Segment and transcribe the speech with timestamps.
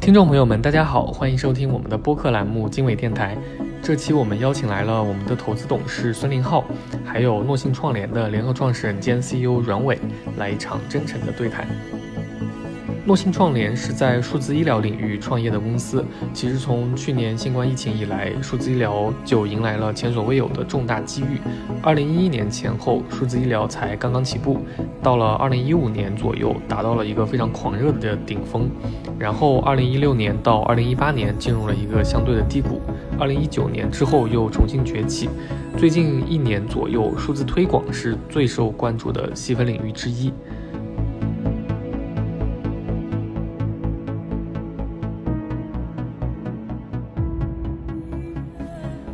[0.00, 3.36] 听众朋友们，大家好，欢迎收听我们的播客栏目经纬电台。
[3.82, 6.64] 这期我们邀请来了我们的投资董事孙林浩，
[7.04, 9.98] 还有诺信创联的联合创始人兼 CEO 阮伟，
[10.38, 11.68] 来一场真诚的对谈。
[13.06, 16.04] 诺信创联是在数字医疗领域创业的公司。
[16.34, 21.40] 其实从去年新冠疫情以来，数字医疗就迎来了前所未有的重大机遇。
[21.82, 24.60] 二零一一年前后，数字医疗才刚刚起步，
[25.02, 28.68] 到了二零一五年左右，达到了一个非常狂热的顶峰。
[29.18, 32.80] 然后二零一六年到二零一八年进入了一个相对的低谷。
[33.18, 35.28] 二零一九年之后又重新崛起。
[35.76, 40.32] 最近一年左右，数字推广是最受关注的细分领域之一。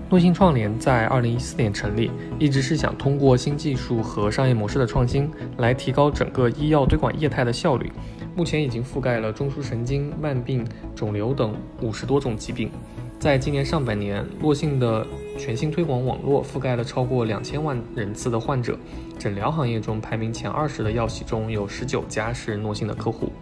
[0.08, 7.90] 诺信创联在二零一四年成立，一直是想通过新技术和商业模式的创新，来提高整个医药推广业态的效率。
[8.36, 12.70] 目前已经覆盖了中枢神经、慢病、肿瘤等五十多种疾病。
[13.18, 15.04] 在今年上半年，诺信的
[15.36, 18.78] 全新推广网络覆盖了超过两千万人次的患者。
[19.18, 23.32] 诊疗行业中排名前二十的药企中有十九家是诺信的客户。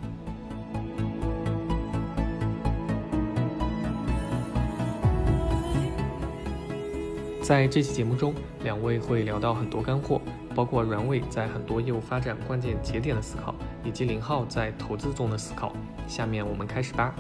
[7.45, 10.19] 在这期节目中，两位会聊到很多干货，
[10.55, 15.71] 包括阮伟在很多业务发展关键节点的思考，以及林浩在投资中的思考。
[16.07, 17.15] 下面我们开始吧。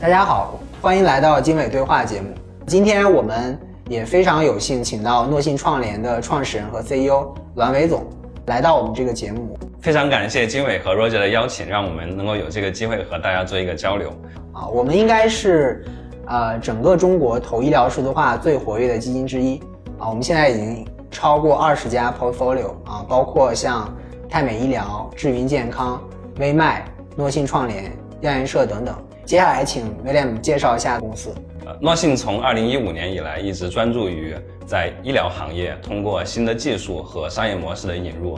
[0.00, 2.32] 大家好，欢迎来到经纬对话节目。
[2.66, 8.06] 今天我们也非常有幸请到诺信创联的创始人和 CEO 栾伟总
[8.46, 9.57] 来到我们这个节目。
[9.80, 14.10] 非常感谢经纬和 Roger 的邀请，让我们能够有这个机会和大家做一个交流。
[14.52, 15.84] 啊，我们应该是，
[16.26, 19.56] 呃，整个中国投医疗数字化最活跃的基金之一。
[19.98, 23.96] 啊，我们现在已经超过二十家 portfolio 啊，包括像
[24.28, 26.02] 泰美医疗、智云健康、
[26.38, 26.84] 微脉、
[27.16, 27.84] 诺信创联、
[28.20, 28.94] 药研社等等。
[29.24, 31.32] 接下来请 William 介绍一下公司。
[31.64, 34.34] 呃，诺信从二零一五年以来一直专注于
[34.66, 38.36] 在医疗行业，通过新的技术和商业模式的引入。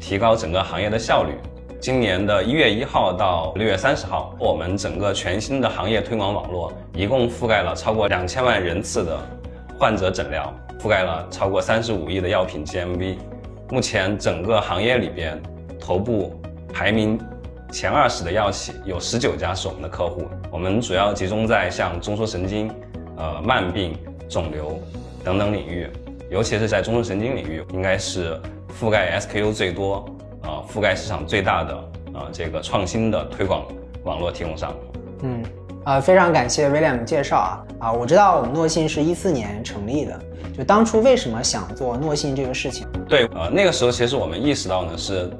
[0.00, 1.32] 提高整个行业的效率。
[1.78, 9.18] 今年的一月一号到六月三十号，我们整个全新的行业推广网络一共覆盖了超过两千万人次的
[9.78, 13.16] 患者诊疗，覆盖了超过三十五亿的药品 GMV。
[13.70, 15.40] 目前整个行业里边，
[15.78, 16.40] 头部
[16.72, 17.20] 排名
[17.70, 20.26] 前二十的药企有十九家是我们的客户。
[20.50, 22.70] 我们主要集中在像中枢神经、
[23.16, 23.94] 呃慢病、
[24.30, 24.80] 肿瘤
[25.22, 25.88] 等等领域，
[26.30, 28.40] 尤其是在中枢神经领域，应该是。
[28.78, 30.04] 覆盖 SKU 最多，
[30.42, 31.74] 啊，覆盖市场最大的
[32.12, 33.64] 啊，这个创新的推广
[34.04, 34.76] 网络提供商。
[35.22, 35.42] 嗯，
[35.84, 40.20] 啊，非常感谢 William 介绍啊，啊，我知道我们诺信是一四年成立的，
[40.56, 42.86] 就当初为什么想做诺信这个事情？
[43.08, 45.30] 对，呃，那个时候其实我们意识到呢，是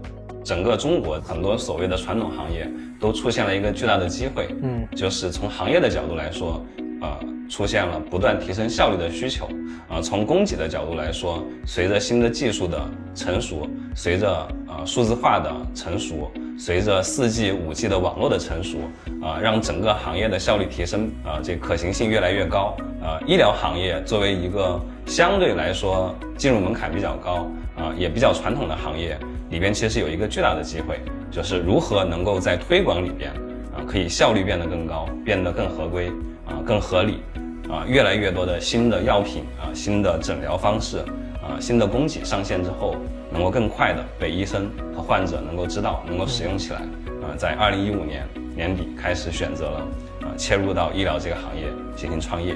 [0.43, 2.67] 整个中国很多所谓的传统行业
[2.99, 6.65] 都出现了一个巨大的机会，嗯，就是从行业的角度来说，
[7.01, 7.19] 啊。
[7.49, 9.49] 出现了不断提升效率的需求，
[9.89, 12.77] 啊，从供给的角度来说，随着新的技术的
[13.15, 18.79] 成熟，随着呃数字化的成熟，随着四 G、五 G 的网络的成熟，
[19.23, 27.47] 啊，让整个行业的效率提升，啊，这可行性越来越高，啊，医疗行业作为一个相对来说进入门槛比较高，
[27.77, 29.17] 啊，也比较传统的行业
[29.51, 30.99] 里边，其实有一个巨大的机会，
[31.31, 33.31] 就是如何能够在推广里边，
[33.73, 36.11] 啊，可以效率变得更高，变得更合规。
[36.47, 37.23] 啊，更合理，
[37.69, 40.99] 啊，越来越多的新的药品啊，新的诊疗方式
[41.43, 42.97] 啊，新的供给上线之后，
[43.31, 46.79] 能够更快的被医生和患者能够知道，能够使用起来。
[47.23, 49.79] 啊，在二零一五年年底开始选择了
[50.23, 52.55] 啊，切入到医疗这个行业进行创业。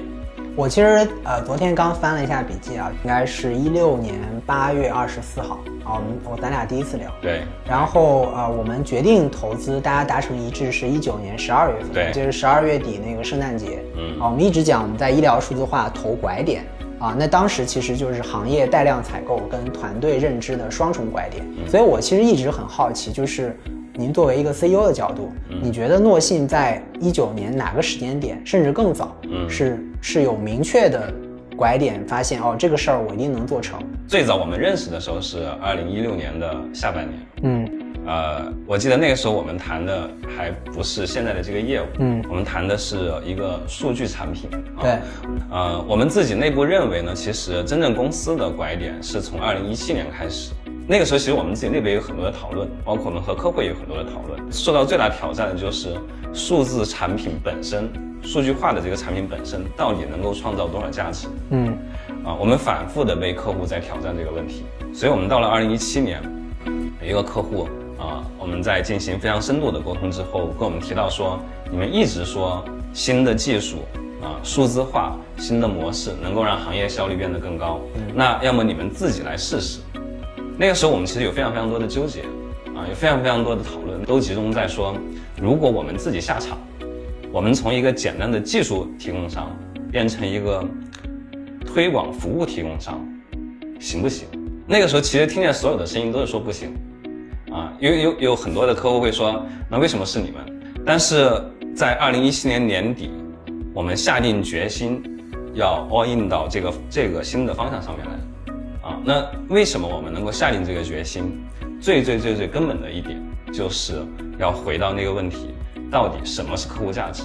[0.55, 7.09] 我其实呃昨天刚翻了一下笔记啊，应该是一六年八月二十四号啊，我们我咱俩第一次聊。
[7.21, 7.43] 对。
[7.65, 13.81] 然后呃我们决定投资，大家达成一致是一九年十二月份，对，就是十二月底那个圣诞节。
[13.95, 14.19] 嗯。
[14.19, 16.65] 啊，我们一直讲我们在医疗数字化投拐点
[16.99, 23.57] 啊，那当时其实就是行业带量采购跟团队认知的双重拐点，所以我其实一直很好奇，就是。
[24.01, 25.31] 您作为一个 CEO 的角度，
[25.61, 29.15] 你觉得诺信在一九年哪个时间点，甚至更早，
[29.47, 31.13] 是是有明确的
[31.55, 33.79] 拐点，发现哦，这个事儿我一定能做成。
[34.07, 37.69] 最早我们认识的时候是二零一六年的下半年，嗯，
[38.07, 44.49] 呃，我记得那个时候我们谈的还不是现在的这个业务，嗯，我们谈的是一个数据产品，
[44.81, 44.97] 对，
[45.51, 50.53] 呃，我们自己内部认为呢，其实真正公司的拐点是从二零一七年开始。
[50.91, 54.51] 那个时候，其实我们自己内部也有很多的讨论，包括我们和客户也有很多的讨论。
[54.51, 55.95] 受到最大挑战的就是
[56.33, 57.89] 数字产品本身、
[58.21, 61.29] 数据化的这个产品本身到底能够创造多少价值？
[61.51, 61.77] 嗯，
[62.25, 66.21] 啊，我们反复的被客户在挑战这个问题，所以我们到了二零一七年，
[67.01, 71.39] 有一个客户啊，我们在进行非常深度的沟通之后，跟我们提到说，
[71.71, 73.77] 你们一直说新的技术
[74.21, 77.79] 啊，数字化、新的模式能够让行业效率变得更高，
[78.13, 79.79] 那要么你们自己来试试。
[80.61, 82.21] 那个时候我们其实有非常非常多的纠结，
[82.75, 84.95] 啊，有非常非常多的讨论，都集中在说，
[85.41, 86.55] 如果我们自己下场，
[87.31, 89.51] 我们从一个简单的技术提供商
[89.91, 90.63] 变成一个。
[91.63, 92.99] 推广服务提供商
[93.79, 94.27] 行不行？
[94.67, 96.73] 那个时候其实听见所有的声音都是说不行，
[97.49, 100.43] 啊，因为有有很多的客户会说，那为什么是你们？
[100.85, 101.41] 但是
[101.73, 103.09] 在二零一七年年底，
[103.73, 105.01] 我们下定决心
[105.53, 108.11] 要 all in 到这个这个新的方向上面来，
[109.03, 111.43] 那为什么我们能够下定这个决心？
[111.81, 113.19] 最最最最根本的一点
[113.51, 114.05] 就是
[114.37, 115.55] 要回到那个问题，
[115.89, 117.23] 到底什么是客户价值，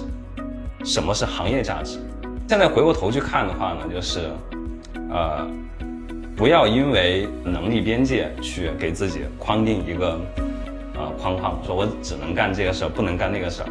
[0.83, 1.99] 什么是行业价值？
[2.49, 4.31] 现在回过头去看的话呢，就是，
[5.11, 5.47] 呃，
[6.35, 10.19] 不要因为能力边界去给自己框定一个，
[10.95, 13.69] 呃框框，说我只能干这个事儿，不能干那个事儿，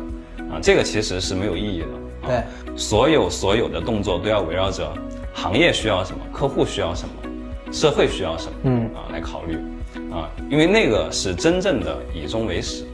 [0.53, 1.87] 啊，这个其实是没有意义的。
[2.29, 4.89] 对，所有所有的动作都要围绕着
[5.35, 7.15] 行业需要什么，客户需要什么，
[7.73, 9.57] 社会需要什么，嗯啊来考虑，
[10.11, 12.85] 啊，因为那个是真正的以终为始。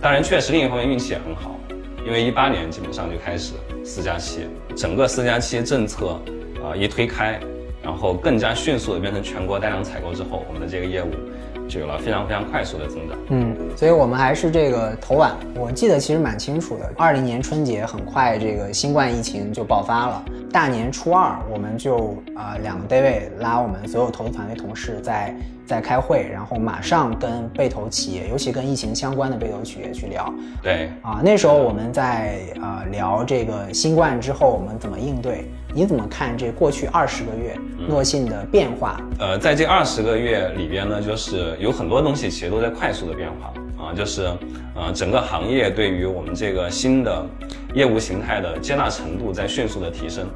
[0.00, 1.58] 当然，确实另一方面运气也很好。
[2.04, 3.52] 因为一八年基本上就开始
[3.84, 4.40] 四加七，
[4.74, 6.20] 整个四加七政策
[6.60, 7.38] 啊一推开，
[7.80, 11.10] 然后更加迅速的变成全国大量采购之后，我们的这个业务
[11.72, 13.18] 就有了非常非常快速的增长。
[13.30, 16.92] 嗯，所以我们还是这个头晚，我记得其实蛮清楚的。
[16.98, 20.22] 二零年春节很快这个新冠疫情就爆发了，
[20.52, 25.34] 大年初二我们就啊两个 David 拉我们所有投资团队同事在。
[25.64, 30.30] 在开会，然后马上跟被投企业，尤其跟疫情相关的被投企业去聊。
[30.60, 35.46] 对啊，那时候我们在呃聊这个新冠之后我们怎么应对。
[35.74, 37.56] 你怎么看这过去二十个月
[37.88, 39.00] 诺信的变化？
[39.18, 44.24] 呃，在这二十个月里边呢，就是有很多东西其实都在快速的变化啊，就是
[44.74, 47.24] 呃整个行业对于我们这个新的
[47.74, 50.26] 业务形态的接纳程度在迅速的提升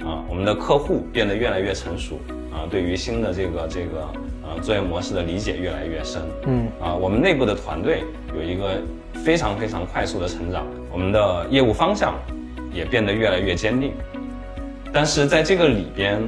[0.00, 2.18] 啊，我们的客户变得越来越成熟
[2.52, 4.08] 啊，对于新的这个这个。
[4.50, 6.22] 呃，作业模式的理解越来越深。
[6.46, 8.02] 嗯，啊，我们内部的团队
[8.34, 8.80] 有一个
[9.22, 12.14] 非常非常快速的成长，我们的业务方向
[12.72, 13.92] 也变得越来越坚定。
[14.92, 16.20] 但是在这个里边，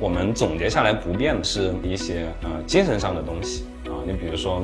[0.00, 4.62] 我们总结下来不变的是一些呃精神上的东西啊，你比如说，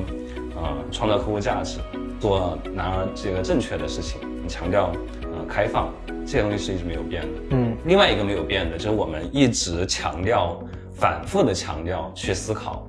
[0.55, 1.79] 呃，创造客户价值，
[2.19, 4.91] 做拿这个正确的事情，强调
[5.23, 5.93] 呃开放，
[6.25, 7.41] 这些东西是一直没有变的。
[7.51, 10.59] 嗯，另外一个没有变的就是我们一直强调，
[10.93, 12.87] 反复的强调去思考。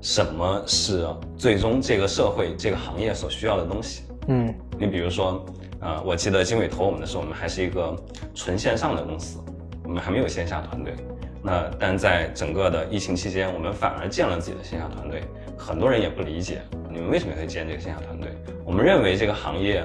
[0.00, 1.06] 什么是
[1.36, 4.02] 最终这个社会、这个行业所需要的东西？
[4.26, 5.46] 嗯，你比如说，
[5.78, 7.96] 呃，我记得经纬投我们的时候，我们还是一个
[8.34, 9.38] 纯线上的公司，
[9.92, 10.94] 我们还没有线下团队。
[11.42, 15.20] 那但在整个的疫情期间，我们反而建了自己的线下团队。
[15.58, 18.30] 很多人也不理解，你们为什么会建这个线下团队？
[18.64, 19.84] 我们认为这个行业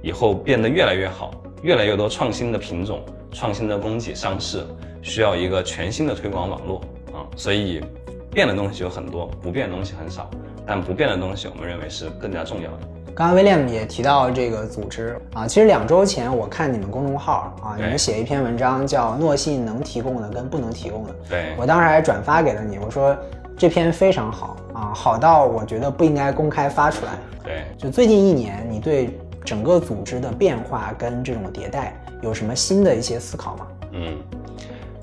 [0.00, 4.64] 以后变得越来越好，越来越多创新的品种、创新的供给上市，
[5.02, 6.80] 需要一个全新的推广网络
[7.12, 7.82] 啊，所以。
[8.30, 10.30] 变的东西有很多，不变的东西很少，
[10.66, 12.78] 但不变的东西我们认为是更加重要的。
[13.14, 23.14] 刚刚威廉也提到这个组织啊，其实两周前我看你们公众号啊，你们写一篇文章叫“诺信能提供的跟不能提供的”，对我当时还转发给了你，我说
[23.58, 27.12] 这篇非常好啊，好到我觉得不应该公开发出来。
[27.44, 33.66] 对，就最近一年，你对整个组织的变化跟这种迭代有什么新的一些思考吗？
[33.92, 34.18] 嗯，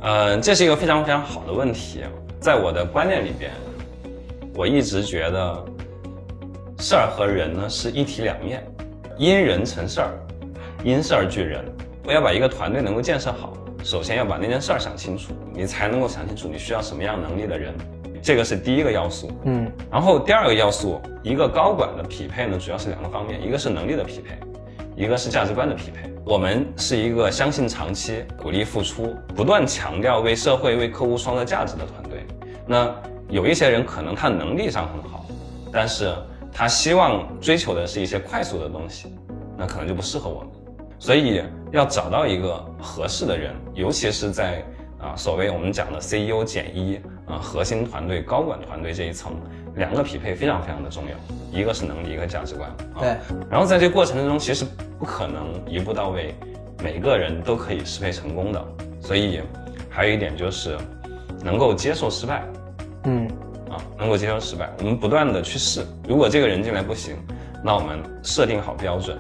[0.01, 2.01] 呃，这是一个非常非常好的问题。
[2.39, 3.51] 在我的观念里边，
[4.55, 5.63] 我一直觉得
[6.79, 8.65] 事儿和人呢是一体两面，
[9.17, 10.13] 因人成事儿，
[10.81, 11.63] 因事儿聚人。
[12.05, 13.51] 我要把一个团队能够建设好，
[13.83, 17.75] 首先要把那件事儿想清楚，你才能够想清楚你需要什么样能力的人，
[18.21, 19.29] 这个是第一个要素。
[19.43, 24.39] 嗯，然后第二个要素，一个高管的匹配呢，主要是两个方面，一个是能力的匹配，
[24.95, 26.09] 一个是价值观的匹配。
[26.25, 32.25] 我们是一个相信长期、鼓励付出、不断强调为社会、为客户创造价值的团队。
[32.65, 32.89] 那
[33.27, 35.25] 有一些人可能他能力上很好，
[35.74, 36.13] 但是
[36.59, 39.15] 他希望追求的是一些快速的东西，
[39.57, 40.49] 那可能就不适合我们。
[40.99, 44.61] 所以要找到一个合适的人，尤其是在
[44.99, 49.31] 啊所谓我们讲的 CEO 减一啊核心团队、高管团队这一层，
[49.77, 52.69] 两个匹配非常非常的重要，一个是能力，一个价值观。
[52.99, 53.15] 对。
[53.49, 54.65] 然后在这个过程之中，其实
[54.99, 56.35] 不可能一步到位，
[56.83, 58.61] 每个人都可以适配成功的。
[58.99, 59.39] 所以
[59.89, 60.77] 还有一点就是
[61.41, 62.43] 能够接受失败。
[63.05, 63.31] 嗯，啊，
[63.98, 65.86] 能够接受失败，我们不断的去试。
[66.07, 67.15] 如果这个人进来不行，
[67.63, 69.17] 那我们设定好标准，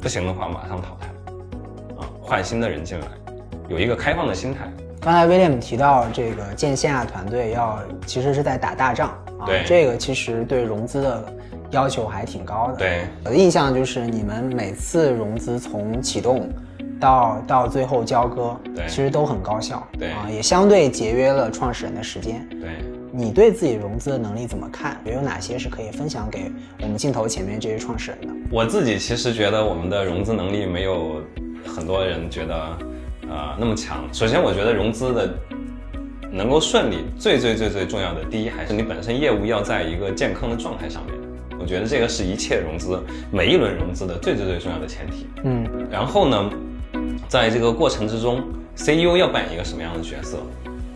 [0.00, 1.06] 不行的话马上淘汰，
[2.00, 3.06] 啊，换新的人进来，
[3.68, 4.70] 有一个开放的心态。
[5.00, 9.08] 刚才 William 提到这个建线下团队要其实是在打大仗
[9.40, 11.24] 啊，这个其实对融资的
[11.72, 12.76] 要求还挺高的。
[12.76, 16.48] 对，我的印象就是你们每次融资从启动
[17.00, 22.48] 到到最后交割，对，其实都很高效，对啊，也相对节约了创始人的时间。
[22.48, 22.78] 对，
[23.14, 24.98] 你对自己融资的能力怎么看？
[25.04, 26.50] 有哪些是可以分享给
[26.80, 28.28] 我们镜头前面这些创始人的？
[28.50, 31.20] 我自己其实觉得我们的融资能力没有
[31.66, 32.78] 很多人觉得。
[33.28, 34.04] 呃，那么强。
[34.12, 35.34] 首先，我觉得融资的
[36.30, 41.14] 能够顺利，最最最最重要的，第一还是你本身业务要在一个健康的状态上面。
[41.58, 45.28] 我觉得这个是一切融资每一轮融资的最最最重要的前提。
[45.44, 45.66] 嗯。
[45.90, 46.50] 然后呢，
[47.26, 48.42] 在这个过程之中
[48.76, 50.38] ，CEO 要扮演一个什么样的角色？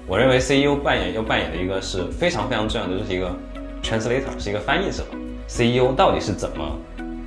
[0.07, 3.35] 我认为 CEO 扮演要扮演的一个是非常非常重要的，就是一个
[3.83, 5.05] translator，是一个翻译者。
[5.49, 6.79] CEO 到底是怎么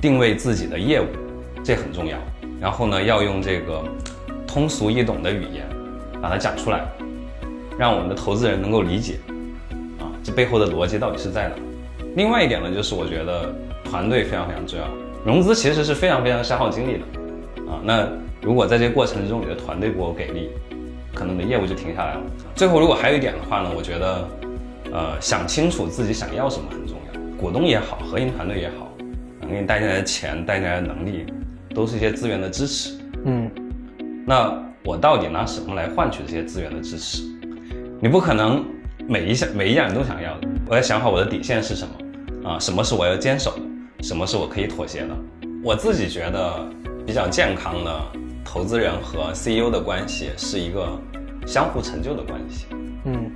[0.02, 1.06] 定位自己的业务？
[1.64, 2.18] 这很重要。
[2.60, 3.84] 然后呢，要用这个。
[4.52, 5.64] 通俗易懂的语言，
[6.20, 6.84] 把它讲出来，
[7.78, 9.20] 让我们的投资人能够理解，
[10.00, 11.56] 啊，这背后的逻辑到底是在哪？
[12.16, 13.54] 另外一点呢，就是我觉得
[13.86, 14.88] 团队非常非常重要。
[15.24, 18.08] 融资其实是非常非常消耗精力的，啊，那
[18.42, 20.50] 如果在这个过程之中你的团队不够给力，
[21.14, 22.22] 可能你的业务就停下来了。
[22.56, 24.28] 最后，如果还有一点的话呢，我觉得，
[24.92, 27.20] 呃，想清楚自己想要什么很重要。
[27.38, 28.92] 股东也好，核心团队也好，
[29.42, 31.26] 能给你带进来的钱、带进来的能力，
[31.74, 32.98] 都是一些资源的支持。
[33.26, 33.50] 嗯。
[34.26, 37.24] 那我到底拿什么来换取这些资源的支持？
[38.02, 38.64] 你不可能
[39.08, 40.48] 每一项每一样你都想要的。
[40.68, 42.60] 我要想好我的底线是什么啊？
[42.60, 44.04] 什么是我要坚守的？
[44.04, 45.10] 什么是我可以妥协的？
[45.64, 46.66] 我自己觉得
[47.06, 48.02] 比较健康的
[48.52, 51.00] 投资人和 CEO 的关系是一个
[51.46, 52.66] 相互成就的关系。
[53.06, 53.30] 嗯，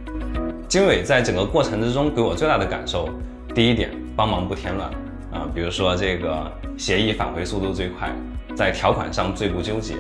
[0.68, 3.08] 经纬在整个过程之中给我最大的感受，
[3.54, 4.90] 第一点，帮忙不添乱
[5.32, 8.12] 啊，比如说这个协议返回速度最快，
[8.56, 9.94] 在条款上最不纠结。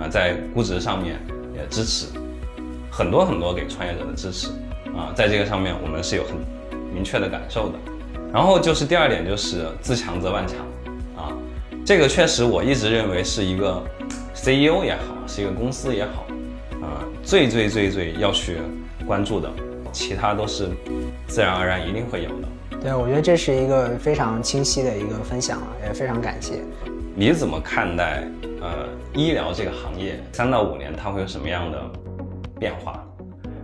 [0.00, 1.20] 啊，在估值上面
[1.54, 2.06] 也支持
[2.90, 4.48] 很多很多给创业者的支持
[4.96, 6.34] 啊，在这个上面我们是有很
[6.90, 7.74] 明确的感受的。
[8.32, 10.56] 然后就是第二点，就是自强则万强
[11.14, 11.28] 啊，
[11.84, 13.80] 这个确实我一直认为是一个
[14.46, 16.26] CEO 也好，是一个公司也好
[16.82, 18.58] 啊，最最最最要去
[19.06, 19.50] 关注的，
[19.90, 20.68] 其他都是
[21.26, 22.78] 自然而然一定会有的。
[22.78, 26.62] 对，我觉得这是一个非常清晰的一个分享啊，也非常感谢。
[27.14, 28.22] 你怎么看待？
[28.60, 31.78] 呃，医疗这个行业三到五年它会有什么样的
[32.58, 33.02] 变化？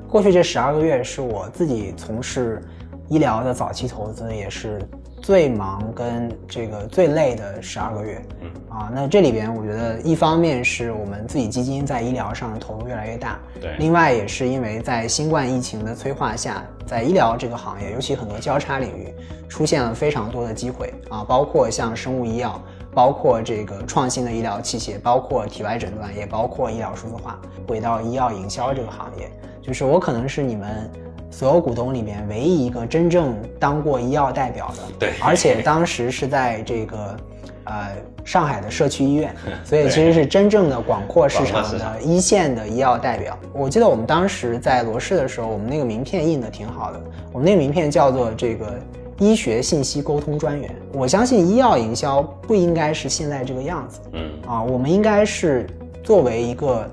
[0.09, 2.63] 过去这十二个月是我自己从事
[3.11, 4.81] 医疗的早期投资，也是
[5.23, 8.23] 最忙跟这个最累的十二个月。
[8.41, 13.75] 嗯啊，那这里边我觉得一方面是我们自己基金在医疗上投入越来越大，对。
[13.79, 19.13] 另外也是因为在新冠疫情的催化下，在医疗这个行业，尤其很多交叉领域
[19.49, 22.61] 出现了非常多的机会啊，包括像生物医药。
[22.93, 27.41] 包括这个创新的医疗器械，包括体外诊断，也包括医疗数字化。
[27.69, 29.31] 回到医药营销这个行业，
[29.63, 30.91] 就是我可能是你们
[31.31, 34.83] 所有股东里面唯一一个真正当过医药代表的。
[34.99, 37.17] 对，而且当时是在这个
[37.65, 37.89] 呃
[38.25, 39.35] 上海的社区医院，
[39.65, 43.39] 所以其实是真正的广阔市场的一线的医药代表。
[43.53, 47.01] 我记得我们当时在罗氏的时候，我们那个名片印的挺好的，
[47.33, 48.75] 我们那个名片叫做这个。
[49.23, 54.01] 医学信息沟通专员，我相信医药营销不应该是现在这个样子。
[54.15, 55.67] 嗯啊，我们应该是
[56.03, 56.91] 作为一个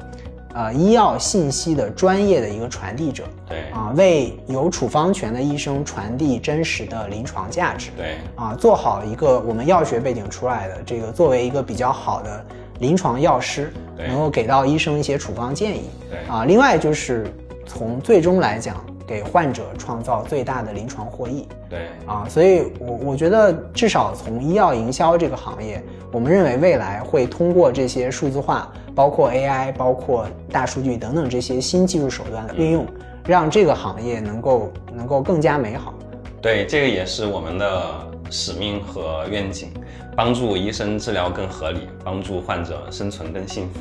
[0.57, 3.23] 呃医药信息的专业的一个传递者。
[3.47, 7.91] 对啊，为有处方权的医生传递真实的临床价值。
[7.95, 12.43] 对啊，做好一个我们药学背景出来的这个作为一个比较好的
[12.79, 15.89] 临床药师，能够给到医生一些处方建议。
[16.09, 17.31] 对啊，另外就是
[17.65, 18.83] 从最终来讲。
[19.07, 21.47] 给患者创造最大的临床获益。
[21.69, 32.85] 对啊，所以，我我觉得至少从医药营销这个行业，我们认为未来会通过这些数字化，包括 AI，包括大数据等等这些新技术手段的运用，
[33.25, 35.93] 让这个行业能够能够更加美好。
[36.41, 37.81] 对，这个也是我们的
[38.29, 39.69] 使命和愿景，
[40.15, 43.79] 帮助医生治疗更合理，帮助患者生存更幸福。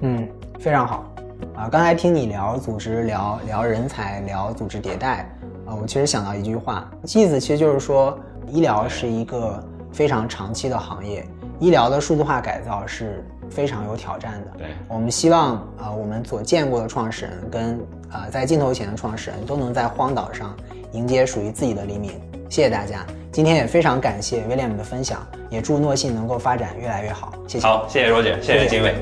[0.00, 0.28] 嗯，
[0.58, 1.13] 非常好。
[1.54, 5.30] 啊，刚才听你聊组织、聊聊人才、聊组织迭代，
[5.66, 9.62] 啊，我其实想到一句话，意思其实就是说，医疗是一个
[9.92, 11.26] 非常长期的行业，
[11.60, 14.58] 医疗的数字化改造是非常有挑战的。
[14.58, 17.78] 对，我们希望啊，我们所见过的创始人跟
[18.10, 20.54] 啊在镜头前的创始人都能在荒岛上
[20.92, 22.12] 迎接属于自己的黎明。
[22.50, 27.32] 谢谢大家，今天也非常感谢 William 的分享，也祝诺信能够发展越来越好。
[27.48, 27.66] 谢谢。
[27.66, 28.94] 好，谢谢罗姐，谢谢金伟。